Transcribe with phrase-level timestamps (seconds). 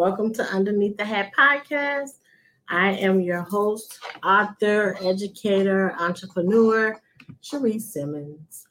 [0.00, 2.20] Welcome to Underneath the Hat podcast.
[2.70, 6.98] I am your host, author, educator, entrepreneur,
[7.42, 8.66] Cherise Simmons.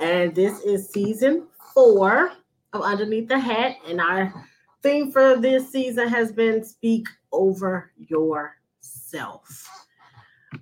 [0.00, 2.32] And this is season four
[2.72, 3.76] of Underneath the Hat.
[3.86, 4.34] And our
[4.82, 9.86] theme for this season has been Speak Over Yourself.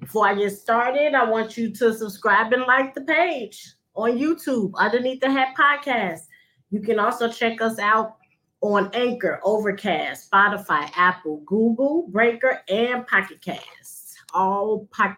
[0.00, 4.75] Before I get started, I want you to subscribe and like the page on YouTube,
[4.75, 6.27] Underneath the Hat podcast.
[6.70, 8.20] You can also check us out
[8.60, 14.17] on Anchor, Overcast, Spotify, Apple, Google, Breaker, and Pocket Casts.
[14.34, 15.17] All po-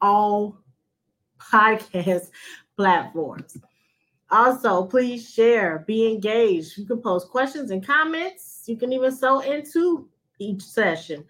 [0.00, 0.58] all
[1.38, 2.28] podcast
[2.76, 3.58] platforms.
[4.30, 6.78] Also, please share, be engaged.
[6.78, 8.62] You can post questions and comments.
[8.66, 11.24] You can even sew into each session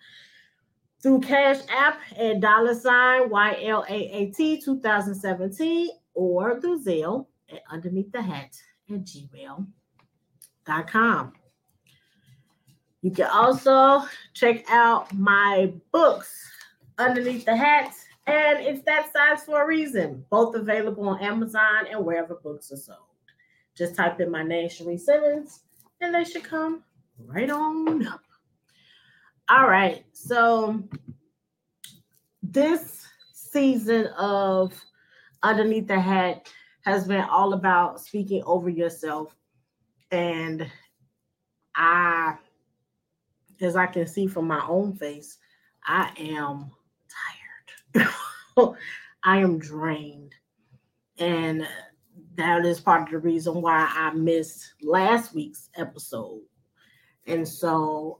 [1.02, 8.56] through Cash App at dollar sign YLAAT 2017 or through Zelle at underneath the hat
[8.89, 9.05] at
[10.66, 11.32] gmail.com.
[13.02, 16.50] You can also check out my books
[16.98, 17.92] underneath the hat,
[18.27, 20.24] and it's that size for a reason.
[20.30, 22.98] Both available on Amazon and wherever books are sold.
[23.77, 25.60] Just type in my name, Cherie Simmons,
[26.00, 26.84] and they should come
[27.18, 28.20] right on up.
[29.48, 30.83] All right, so
[32.42, 34.72] this season of
[35.42, 36.48] Underneath the Hat
[36.84, 39.34] has been all about speaking over yourself.
[40.12, 40.70] And
[41.74, 42.34] I,
[43.60, 45.38] as I can see from my own face,
[45.84, 46.70] I am
[47.94, 48.08] tired.
[49.24, 50.34] I am drained.
[51.18, 51.67] And
[52.36, 56.42] that is part of the reason why I missed last week's episode.
[57.27, 58.18] And so,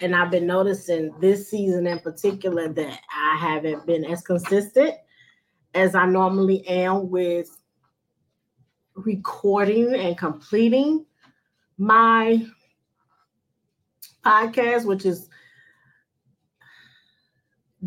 [0.00, 4.94] and I've been noticing this season in particular that I haven't been as consistent
[5.74, 7.59] as I normally am with
[9.04, 11.06] recording and completing
[11.78, 12.46] my
[14.24, 15.28] podcast, which is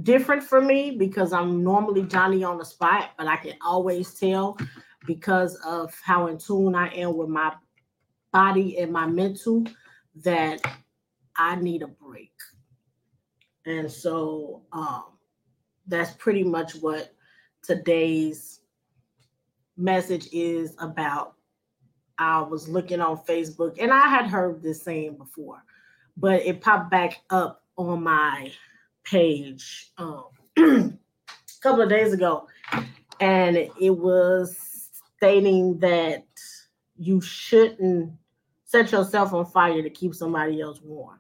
[0.01, 4.57] different for me because I'm normally Johnny on the spot, but I can always tell
[5.05, 7.53] because of how in tune I am with my
[8.31, 9.65] body and my mental
[10.23, 10.61] that
[11.35, 12.31] I need a break.
[13.65, 15.03] And so um,
[15.87, 17.13] that's pretty much what
[17.61, 18.59] today's
[19.77, 21.35] message is about.
[22.17, 25.63] I was looking on Facebook and I had heard this saying before,
[26.15, 28.51] but it popped back up on my
[29.03, 30.25] page um,
[30.57, 30.91] a
[31.61, 32.47] couple of days ago.
[33.19, 34.57] And it was
[35.17, 36.25] stating that
[36.97, 38.13] you shouldn't
[38.65, 41.19] set yourself on fire to keep somebody else warm.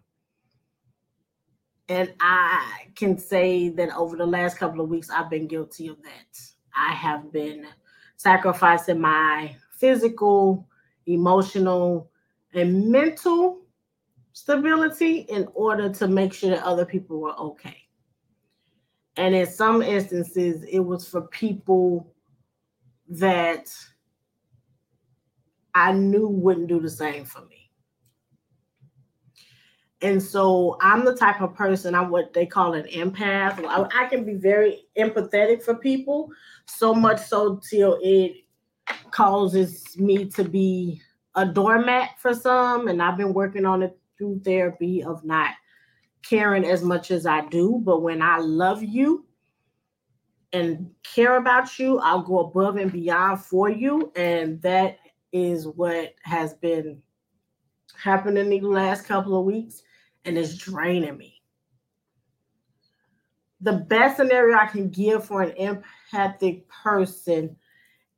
[1.89, 6.01] And I can say that over the last couple of weeks, I've been guilty of
[6.03, 6.39] that.
[6.75, 7.67] I have been
[8.23, 10.65] sacrificing my physical,
[11.07, 12.09] emotional,
[12.53, 13.59] and mental
[14.31, 17.77] stability in order to make sure that other people were okay.
[19.17, 22.13] And in some instances, it was for people
[23.09, 23.71] that
[25.75, 27.69] I knew wouldn't do the same for me.
[30.03, 33.63] And so I'm the type of person, I'm what they call an empath.
[33.65, 36.29] I, I can be very empathetic for people,
[36.65, 38.33] so much so till it
[39.11, 41.01] causes me to be
[41.35, 42.89] a doormat for some.
[42.89, 45.51] And I've been working on it through therapy of not
[46.21, 47.81] caring as much as I do.
[47.81, 49.25] But when I love you
[50.51, 54.11] and care about you, I'll go above and beyond for you.
[54.17, 54.97] And that
[55.31, 57.01] is what has been
[57.95, 59.81] happening the last couple of weeks
[60.25, 61.41] and it's draining me.
[63.61, 67.55] The best scenario I can give for an empathic person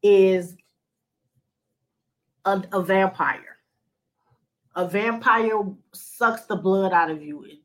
[0.01, 0.55] is
[2.45, 3.57] a, a vampire.
[4.75, 5.61] A vampire
[5.93, 7.45] sucks the blood out of you.
[7.45, 7.59] It,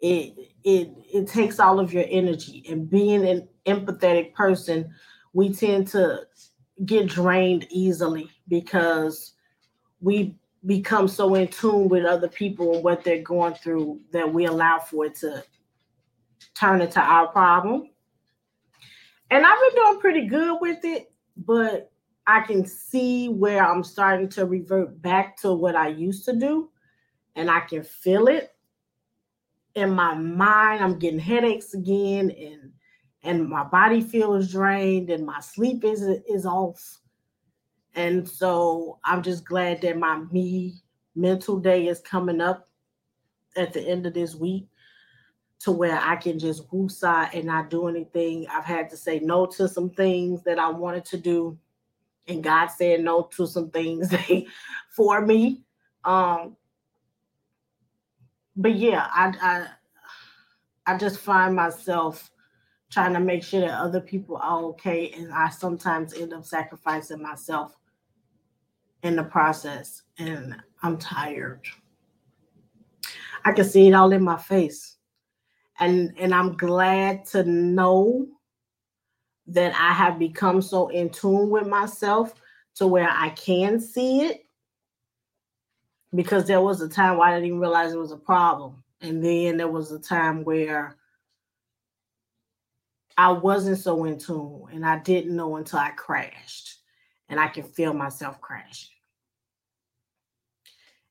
[0.00, 2.64] it it it takes all of your energy.
[2.68, 4.92] And being an empathetic person,
[5.32, 6.26] we tend to
[6.84, 9.32] get drained easily because
[10.00, 10.36] we
[10.66, 14.78] become so in tune with other people and what they're going through that we allow
[14.78, 15.44] for it to
[16.54, 17.90] turn into our problem.
[19.30, 21.90] And I've been doing pretty good with it, but
[22.26, 26.70] I can see where I'm starting to revert back to what I used to do,
[27.36, 28.54] and I can feel it
[29.74, 30.82] in my mind.
[30.82, 32.72] I'm getting headaches again, and
[33.22, 36.98] and my body feels drained, and my sleep is is off.
[37.94, 40.82] And so I'm just glad that my me
[41.14, 42.66] mental day is coming up
[43.56, 44.66] at the end of this week
[45.60, 48.46] to where I can just woosah and not do anything.
[48.50, 51.58] I've had to say no to some things that I wanted to do,
[52.26, 54.12] and God said no to some things
[54.90, 55.62] for me.
[56.04, 56.56] Um,
[58.56, 59.34] but yeah, I
[60.86, 62.30] I I just find myself
[62.90, 67.22] trying to make sure that other people are okay, and I sometimes end up sacrificing
[67.22, 67.76] myself
[69.04, 71.60] in the process, and I'm tired.
[73.44, 74.96] I can see it all in my face.
[75.78, 78.26] And and I'm glad to know
[79.46, 82.34] that I have become so in tune with myself
[82.76, 84.46] to where I can see it.
[86.14, 88.82] Because there was a time where I didn't even realize it was a problem.
[89.02, 90.96] And then there was a time where
[93.18, 96.78] I wasn't so in tune and I didn't know until I crashed.
[97.28, 98.93] And I can feel myself crashing.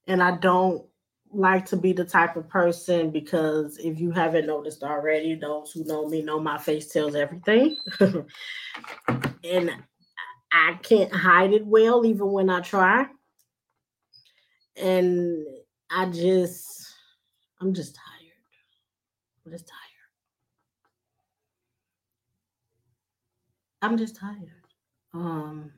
[0.07, 0.85] And I don't
[1.31, 5.83] like to be the type of person because if you haven't noticed already, those who
[5.85, 7.77] know me know my face tells everything.
[9.43, 9.71] and
[10.51, 13.07] I can't hide it well, even when I try.
[14.75, 15.45] And
[15.89, 16.93] I just,
[17.59, 18.31] I'm just tired.
[19.45, 19.79] I'm just tired.
[23.81, 24.63] I'm just tired.
[25.13, 25.71] Um,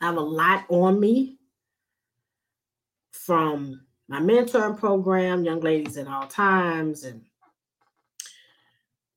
[0.00, 1.37] I have a lot on me
[3.28, 3.78] from
[4.08, 7.20] my mentoring program, Young Ladies at All Times, and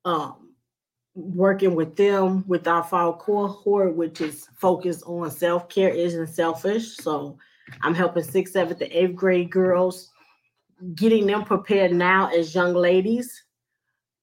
[0.04, 0.54] um,
[1.16, 6.98] working with them with our fall cohort, which is focused on self care isn't selfish.
[6.98, 7.38] So
[7.84, 10.12] I'm helping sixth, seventh, and eighth grade girls,
[10.96, 13.46] getting them prepared now as young ladies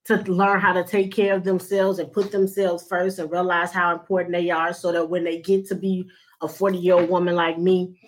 [0.05, 3.95] to learn how to take care of themselves and put themselves first and realize how
[3.95, 6.07] important they are so that when they get to be
[6.43, 7.99] a 40 year old woman like me,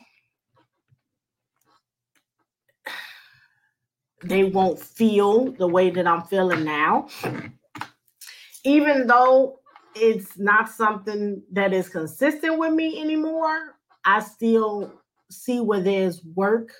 [4.22, 7.08] they won't feel the way that I'm feeling now.
[8.64, 9.60] Even though
[9.94, 14.92] it's not something that is consistent with me anymore, I still
[15.30, 16.72] see where there's work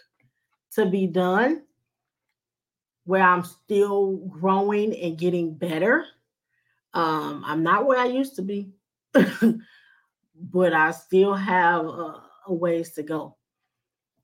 [0.73, 1.63] to be done,
[3.05, 6.05] where I'm still growing and getting better.
[6.93, 8.71] Um, I'm not where I used to be,
[9.13, 13.37] but I still have a, a ways to go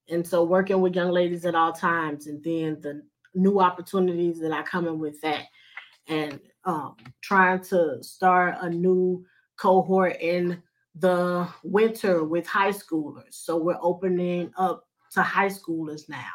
[0.08, 3.03] and so working with young ladies at all times and then the
[3.35, 5.44] new opportunities that are coming with that
[6.08, 9.25] and um, trying to start a new
[9.56, 10.62] cohort in
[10.94, 13.32] the winter with high schoolers.
[13.35, 16.31] So we're opening up to high schoolers now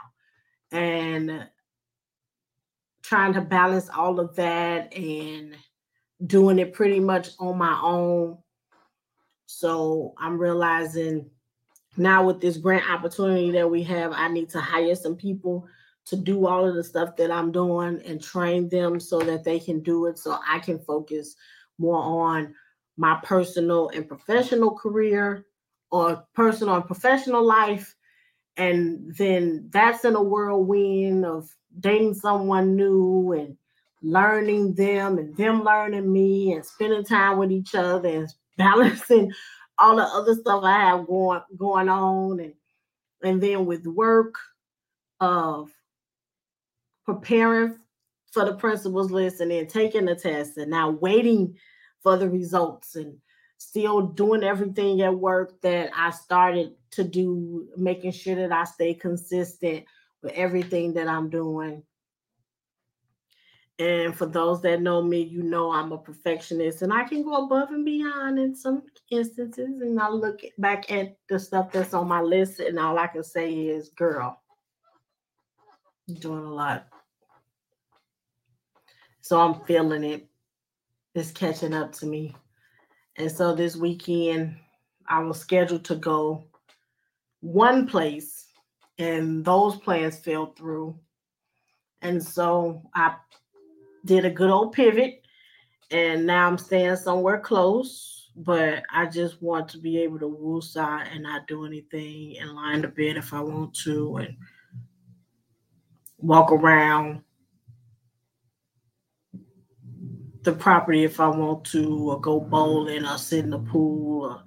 [0.71, 1.47] and
[3.01, 5.55] trying to balance all of that and
[6.25, 8.37] doing it pretty much on my own.
[9.47, 11.29] So i'm realizing
[11.97, 15.67] now with this grant opportunity that we have, I need to hire some people
[16.05, 19.59] to do all of the stuff that I'm doing and train them so that they
[19.59, 21.35] can do it so I can focus
[21.77, 22.53] more on
[22.97, 25.45] my personal and professional career
[25.91, 27.95] or personal and professional life.
[28.57, 33.57] And then that's in a whirlwind of dating someone new and
[34.01, 39.31] learning them and them learning me and spending time with each other and balancing
[39.81, 42.53] all the other stuff I have going going on, and
[43.23, 44.35] and then with work
[45.19, 45.71] of
[47.05, 47.77] preparing
[48.31, 51.55] for the principals list and then taking the test and now waiting
[52.01, 53.17] for the results and
[53.57, 58.93] still doing everything at work that I started to do, making sure that I stay
[58.93, 59.85] consistent
[60.23, 61.83] with everything that I'm doing
[63.81, 67.45] and for those that know me, you know I'm a perfectionist and I can go
[67.45, 69.81] above and beyond in some instances.
[69.81, 73.23] And I look back at the stuff that's on my list, and all I can
[73.23, 74.39] say is, girl,
[76.05, 76.85] you're doing a lot.
[79.21, 80.27] So I'm feeling it.
[81.15, 82.35] It's catching up to me.
[83.15, 84.57] And so this weekend,
[85.07, 86.43] I was scheduled to go
[87.39, 88.45] one place,
[88.99, 90.99] and those plans fell through.
[92.03, 93.15] And so I
[94.05, 95.21] did a good old pivot
[95.91, 98.29] and now I'm staying somewhere close.
[98.33, 102.73] But I just want to be able to woosah and not do anything and lie
[102.73, 104.37] in the bed if I want to and
[106.17, 107.23] walk around
[110.43, 114.43] the property if I want to, or go bowling or sit in the pool or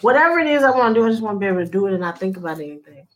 [0.00, 1.06] whatever it is I want to do.
[1.06, 3.06] I just want to be able to do it and not think about anything.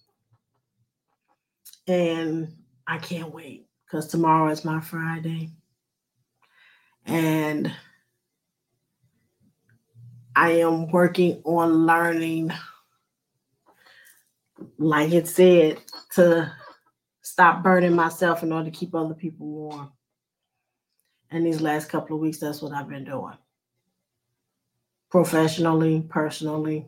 [1.89, 2.55] And
[2.87, 5.51] I can't wait because tomorrow is my Friday
[7.07, 7.73] and
[10.35, 12.53] I am working on learning,
[14.79, 15.79] like it said,
[16.15, 16.53] to
[17.23, 19.93] stop burning myself in order to keep other people warm.
[21.31, 23.37] And these last couple of weeks, that's what I've been doing.
[25.11, 26.87] Professionally, personally.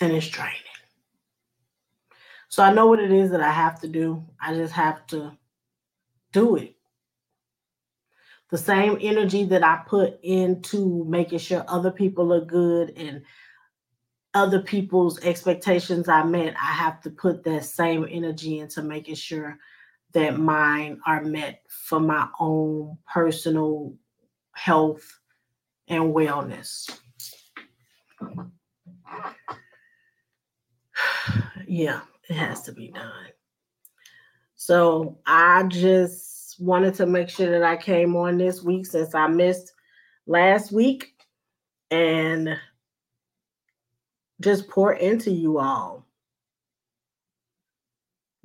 [0.00, 0.56] And it's draining.
[2.48, 4.24] So I know what it is that I have to do.
[4.40, 5.36] I just have to
[6.32, 6.76] do it.
[8.50, 13.22] The same energy that I put into making sure other people are good and
[14.34, 19.58] other people's expectations I met, I have to put that same energy into making sure
[20.12, 23.94] that mine are met for my own personal
[24.52, 25.20] health
[25.88, 26.90] and wellness.
[31.66, 33.28] yeah, it has to be done.
[34.64, 39.26] So I just wanted to make sure that I came on this week since I
[39.26, 39.72] missed
[40.28, 41.14] last week
[41.90, 42.56] and
[44.40, 46.06] just pour into you all.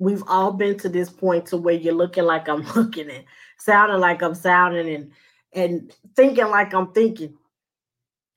[0.00, 3.24] We've all been to this point to where you're looking like I'm looking and
[3.56, 5.12] sounding like I'm sounding and
[5.52, 7.34] and thinking like I'm thinking.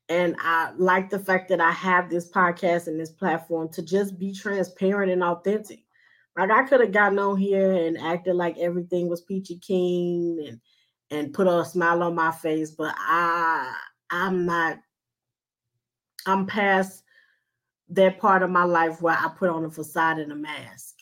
[0.07, 4.19] And I like the fact that I have this podcast and this platform to just
[4.19, 5.79] be transparent and authentic.
[6.37, 10.61] Like I could have gotten on here and acted like everything was peachy keen and
[11.11, 13.75] and put a smile on my face, but I
[14.09, 14.79] I'm not
[16.25, 17.03] I'm past
[17.89, 20.95] that part of my life where I put on a facade and a mask.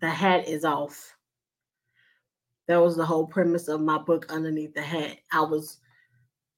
[0.00, 1.14] The hat is off.
[2.66, 5.18] That was the whole premise of my book, Underneath the Hat.
[5.30, 5.78] I was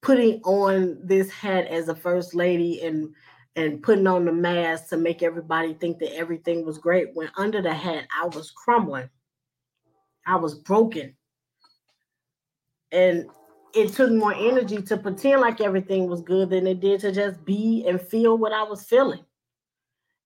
[0.02, 3.12] putting on this hat as a first lady and
[3.56, 7.62] and putting on the mask to make everybody think that everything was great when under
[7.62, 9.08] the hat I was crumbling.
[10.26, 11.16] I was broken.
[12.92, 13.26] And
[13.75, 17.44] it took more energy to pretend like everything was good than it did to just
[17.44, 19.25] be and feel what I was feeling.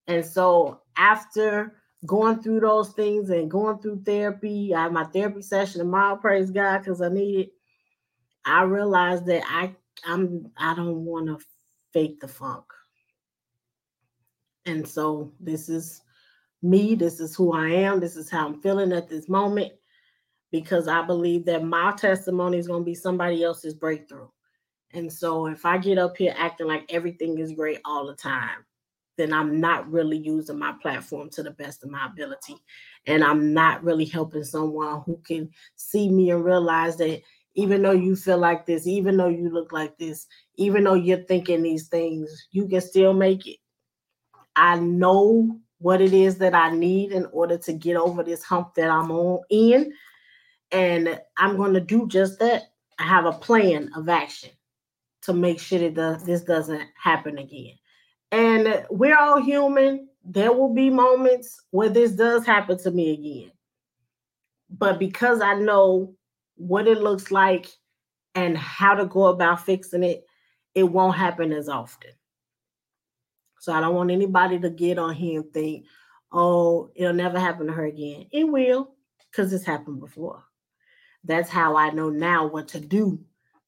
[0.07, 5.41] And so after going through those things and going through therapy, I had my therapy
[5.41, 7.49] session tomorrow, praise God, because I need it.
[8.45, 11.45] I realized that I I'm I don't want to
[11.93, 12.65] fake the funk.
[14.65, 16.01] And so this is
[16.61, 19.73] me, this is who I am, this is how I'm feeling at this moment
[20.51, 24.27] because I believe that my testimony is going to be somebody else's breakthrough.
[24.93, 28.65] And so if I get up here acting like everything is great all the time,
[29.17, 32.55] then I'm not really using my platform to the best of my ability.
[33.07, 37.21] And I'm not really helping someone who can see me and realize that
[37.55, 41.23] even though you feel like this, even though you look like this, even though you're
[41.23, 43.57] thinking these things, you can still make it.
[44.55, 48.75] I know what it is that I need in order to get over this hump
[48.75, 49.93] that I'm on in.
[50.71, 52.71] And I'm going to do just that.
[52.99, 54.51] I have a plan of action
[55.23, 57.73] to make sure that this doesn't happen again.
[58.31, 60.07] And we're all human.
[60.23, 63.51] There will be moments where this does happen to me again.
[64.69, 66.13] But because I know
[66.55, 67.67] what it looks like
[68.35, 70.25] and how to go about fixing it,
[70.75, 72.11] it won't happen as often.
[73.61, 75.85] So I don't want anybody to get on here and think,
[76.31, 78.25] oh, it'll never happen to her again.
[78.31, 78.95] It will,
[79.29, 80.43] because it's happened before.
[81.23, 83.19] That's how I know now what to do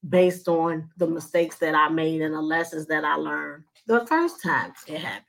[0.09, 4.41] based on the mistakes that I made and the lessons that I learned the first
[4.41, 5.27] time it happened.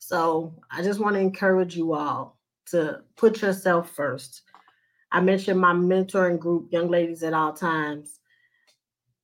[0.00, 4.42] So I just want to encourage you all to put yourself first.
[5.12, 8.18] I mentioned my mentoring group, Young Ladies at All Times.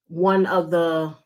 [0.06, 1.16] One of the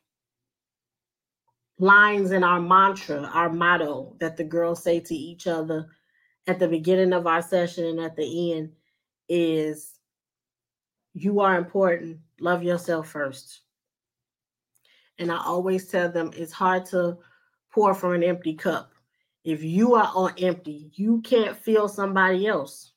[1.78, 5.88] lines in our mantra, our motto that the girls say to each other
[6.46, 8.72] at the beginning of our session and at the end
[9.28, 9.98] is
[11.12, 12.18] you are important.
[12.40, 13.60] Love yourself first.
[15.18, 17.18] And I always tell them it's hard to
[17.72, 18.92] pour from an empty cup.
[19.44, 22.92] If you are on empty, you can't feel somebody else.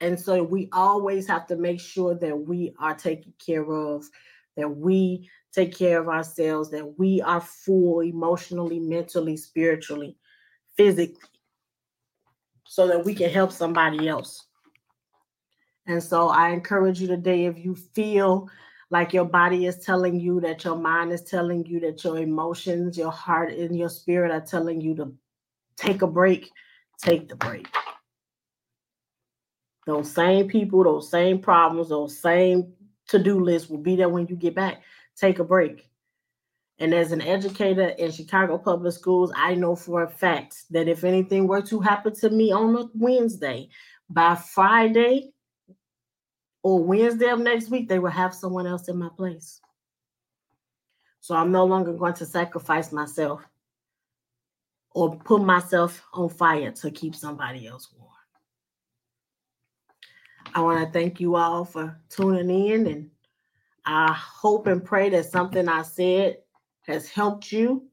[0.00, 4.04] And so we always have to make sure that we are taken care of,
[4.60, 10.16] that we take care of ourselves, that we are full emotionally, mentally, spiritually,
[10.76, 11.28] physically,
[12.66, 14.46] so that we can help somebody else.
[15.86, 18.48] And so I encourage you today if you feel
[18.90, 22.98] like your body is telling you, that your mind is telling you, that your emotions,
[22.98, 25.12] your heart, and your spirit are telling you to
[25.76, 26.50] take a break,
[27.02, 27.68] take the break.
[29.86, 32.72] Those same people, those same problems, those same
[33.10, 34.82] to do list will be there when you get back.
[35.16, 35.88] Take a break.
[36.78, 41.04] And as an educator in Chicago Public Schools, I know for a fact that if
[41.04, 43.68] anything were to happen to me on a Wednesday,
[44.08, 45.30] by Friday,
[46.62, 49.60] or Wednesday of next week, they will have someone else in my place.
[51.20, 53.42] So I'm no longer going to sacrifice myself
[54.92, 58.10] or put myself on fire to keep somebody else warm.
[60.54, 63.10] I want to thank you all for tuning in, and
[63.86, 66.38] I hope and pray that something I said
[66.86, 67.84] has helped you.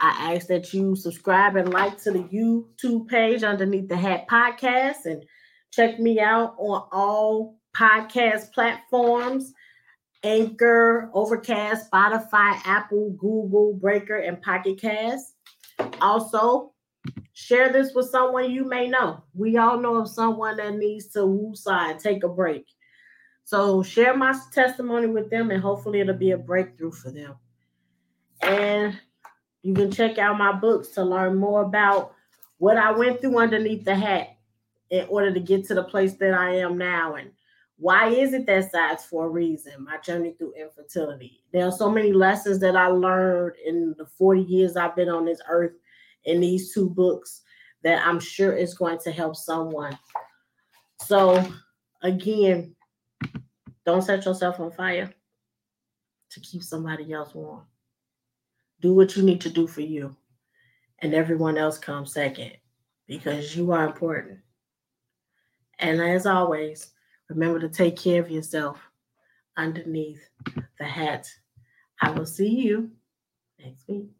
[0.00, 5.06] I ask that you subscribe and like to the YouTube page underneath the Hat Podcast
[5.06, 5.24] and
[5.70, 9.52] check me out on all podcast platforms
[10.24, 15.34] Anchor, Overcast, Spotify, Apple, Google, Breaker, and Pocket Cast.
[16.00, 16.72] Also,
[17.34, 19.22] share this with someone you may know.
[19.34, 22.66] We all know of someone that needs to woosah and take a break.
[23.44, 27.34] So share my testimony with them, and hopefully it'll be a breakthrough for them.
[28.40, 28.98] And
[29.62, 32.14] you can check out my books to learn more about
[32.58, 34.28] what I went through underneath the hat
[34.90, 37.16] in order to get to the place that I am now.
[37.16, 37.32] And
[37.78, 39.84] why is it that size for a reason?
[39.84, 41.42] My journey through infertility.
[41.52, 45.24] There are so many lessons that I learned in the 40 years I've been on
[45.24, 45.72] this earth
[46.24, 47.42] in these two books
[47.82, 49.98] that I'm sure is going to help someone.
[51.00, 51.44] So,
[52.02, 52.74] again,
[53.84, 55.12] don't set yourself on fire
[56.30, 57.64] to keep somebody else warm.
[58.80, 60.16] Do what you need to do for you,
[61.00, 62.52] and everyone else comes second
[63.06, 64.38] because you are important.
[65.78, 66.92] And as always,
[67.28, 68.78] remember to take care of yourself
[69.56, 70.26] underneath
[70.78, 71.28] the hat.
[72.00, 72.90] I will see you
[73.58, 74.10] next week.